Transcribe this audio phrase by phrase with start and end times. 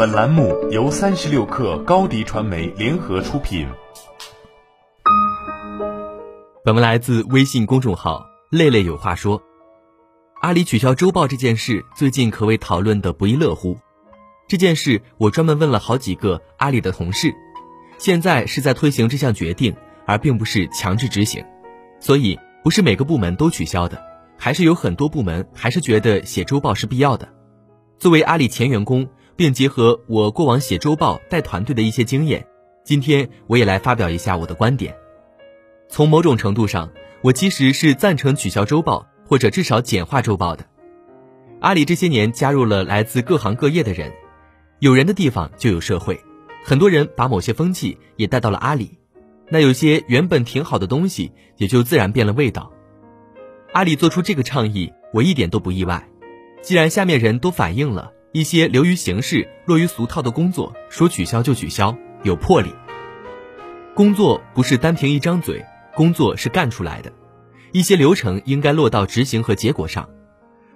[0.00, 3.68] 本栏目由三十六氪高低传媒联合出品。
[6.64, 9.42] 本文来自微信公众号“累累有话说”。
[10.40, 13.76] 阿里取消周报这件事，最近可谓讨论的不亦乐乎。
[14.48, 17.34] 这件事我专门问了好几个阿里的同事，
[17.98, 19.76] 现在是在推行这项决定，
[20.06, 21.44] 而并不是强制执行，
[22.00, 24.02] 所以不是每个部门都取消的，
[24.38, 27.28] 还是有很多部门还是觉得写周报是必要的。
[27.98, 29.06] 作为阿里前员工。
[29.40, 32.46] 并结合我过往写周报带团队的一些经验，
[32.84, 34.94] 今天我也来发表一下我的观点。
[35.88, 36.90] 从某种程度上，
[37.22, 40.66] 我其实是赞成取消周报或者至少简化周报的。
[41.60, 44.12] 阿里这些年加入了来自各行各业的人，
[44.78, 46.20] 有人的地方就有社会，
[46.62, 48.98] 很多人把某些风气也带到了阿里，
[49.48, 52.70] 那有些原本挺好的东西也就自然变了味道。
[53.72, 56.06] 阿里做出这个倡议，我一点都不意外。
[56.60, 58.12] 既然下面人都反映了。
[58.32, 62.72] 一些流于形式、落于俗套的工作，说取消就取消，有魄力。
[63.92, 65.64] 工作不是单凭一张嘴，
[65.96, 67.12] 工作是干出来的。
[67.72, 70.08] 一些流程应该落到执行和结果上。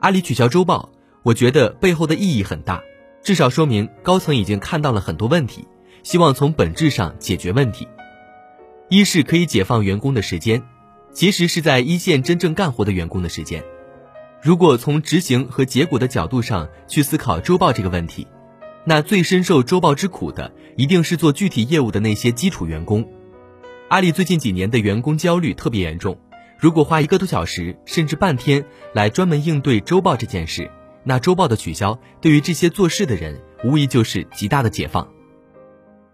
[0.00, 0.90] 阿里取消周报，
[1.22, 2.82] 我觉得背后的意义很大，
[3.22, 5.68] 至少说明高层已经看到了很多问题，
[6.02, 7.86] 希望从本质上解决问题。
[8.88, 10.60] 一是可以解放员工的时间，
[11.12, 13.62] 其实是在一线真正干活的员工的时间。
[14.46, 18.28] 如果从执行和结果的角度上去思考周报这个问题，
[18.84, 23.04] 那最深受周报之苦的一定是做具体业务的那些基础员工。
[23.88, 26.16] 阿里最近几年的员工焦虑特别严重，
[26.60, 30.70] 如果花一个多小时甚至半天来专门应对周报这件事，
[31.02, 35.08] 那周报的取消对于这些做事的人无疑就是极大的解放。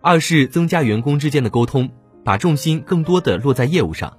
[0.00, 1.88] 二是增加员工之间的沟通，
[2.24, 4.18] 把重心更多的落在业务上。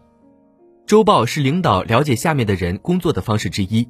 [0.88, 3.90] 周报是领导了解下面的人工作的方式之一。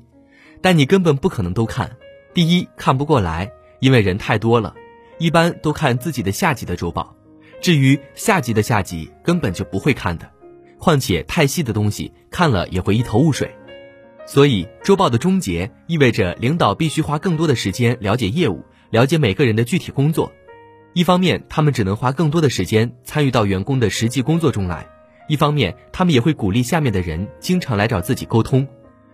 [0.61, 1.95] 但你根本不可能都看，
[2.33, 4.73] 第一看不过来，因为人太多了，
[5.19, 7.15] 一般都看自己的下级的周报，
[7.61, 10.27] 至于下级的下级根本就不会看的，
[10.79, 13.55] 况且太细的东西看了也会一头雾水，
[14.25, 20.31] 所以周报的终结意味着领导必须花更多的时间了解业务，了解每个人的具体工作，
[20.93, 24.87] 一方面他们只能花更多的时间参与到员工的实际工作中来，
[25.27, 28.67] 一方面他们也会鼓励下面的人经常来找自己沟通。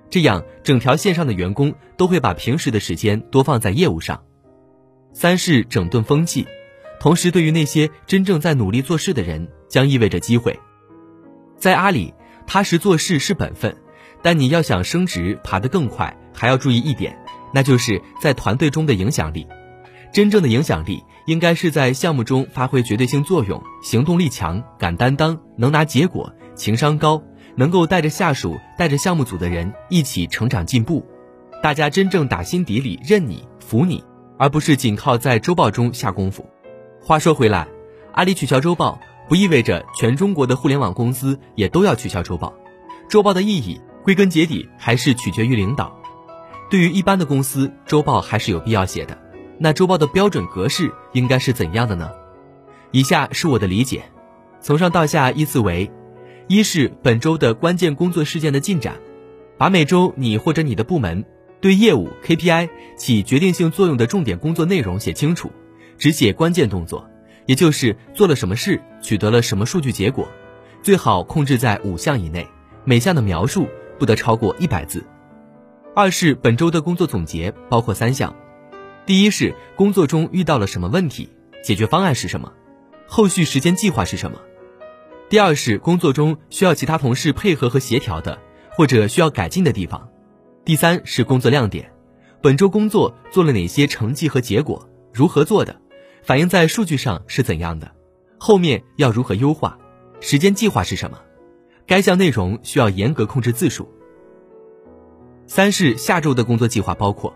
[0.10, 4.24] 这样，整条线上的员工都会把平时的时间多放在业务上。
[5.12, 6.48] 三是整顿风气，
[7.00, 10.60] 同时对于那些真正在努力做事的人，将意味着机会。
[11.58, 12.14] 在阿里，
[12.46, 13.76] 踏实做事是本分，
[14.22, 17.18] 但你要想升职爬得更快，还要注意一点，
[17.54, 19.48] 那就是在团队中的影响力。
[20.12, 27.24] 真正的影响力，应该是在项目中发挥绝对性作用，行动力强，敢担当，能拿结果，情商高。
[27.56, 31.06] 能够带着下属、带着项目组的人一起成长进步，
[31.62, 34.04] 大家真正打心底里认你、服你，
[34.40, 36.44] 而不是仅靠在周报中下功夫。
[37.00, 37.68] 话说回来，
[38.14, 42.52] 阿里取消周报不意味着全中国的互联网公司也都要取消周报。
[43.08, 45.96] 周报的意义归根结底还是取决于领导。
[46.72, 49.16] 对于一般的公司，周报还是有必要写的。
[49.60, 52.12] 那周报的标准格式应该是怎样的呢？
[52.92, 54.04] 以下是我的理解，
[54.60, 55.92] 从上到下依次为。
[56.48, 58.96] 一是本周的关键工作事件的进展，
[59.58, 61.24] 把每周你或者你的部门
[61.62, 65.50] 对业务 KPI 起决定性作用的重点工作内容写清楚，
[65.98, 67.10] 只写关键动作，
[67.46, 70.28] 也就是做了什么事，取得了什么数据结果，
[70.82, 72.46] 最好控制在五项以内，
[72.84, 75.06] 每项的描述不得超过一百字。
[75.96, 78.36] 二是本周的工作总结包括三项，
[79.06, 81.30] 第一是工作中遇到了什么问题，
[81.62, 82.54] 解决方案是什么，
[83.06, 84.40] 后续时间计划是什么。
[85.30, 88.40] 第二是工作中需要其他同事配合和协调的，
[88.72, 90.10] 或者需要改进的地方。
[90.64, 91.92] 第三是工作亮点，
[92.42, 95.76] 本周工作做了哪些成绩和结果，如何做的，
[96.22, 97.92] 反映在数据上是怎样的，
[98.38, 99.78] 后面要如何优化，
[100.22, 101.20] 时间计划是什么，
[101.86, 103.90] 该项内容需要严格控制字数。
[105.46, 107.36] 三是下周的工作计划包括，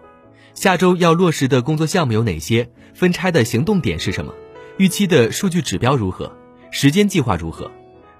[0.58, 4.34] 下周要落实的工作项目有哪些，分拆的行动点是什么，
[4.78, 6.36] 预期的数据指标如何，
[6.72, 7.72] 时间计划如何。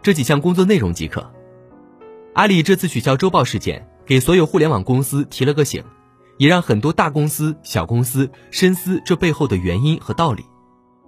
[0.04, 1.34] 这几项工作内容即可。
[2.36, 5.84] 阿里这次取消周报事件，给所有互联网公司提了个醒，
[6.38, 10.46] 也让很多大公司、小公司深思这背后的原因和道理。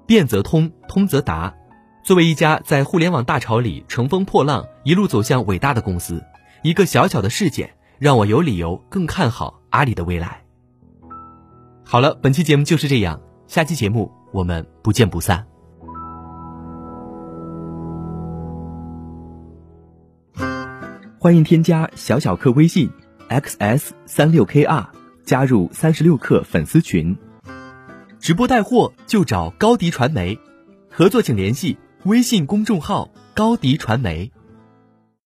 [0.07, 1.53] 变则通，通则达。
[2.03, 6.23] 作为一家在互联网大潮里乘风破浪、一路走向伟大的公司，
[6.63, 10.38] 一个小小的事件让我有理由更看好阿里的未来。
[11.91, 15.47] 好了，本期节目就是这样，下期节目我们不见不散。
[21.17, 22.91] 欢迎添加小小客微信
[23.29, 24.85] ，xs 三六 kr，
[25.25, 27.17] 加入三十六氪粉丝群。
[28.19, 30.37] 直播带货就找高迪传媒，
[30.91, 34.31] 合作请联系微信公众号高迪传媒。